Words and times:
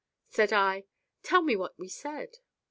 Said 0.29 0.51
I: 0.51 0.85
'Tell 1.21 1.43
me 1.43 1.55
what 1.55 1.77
we 1.77 1.87
said. 1.87 2.37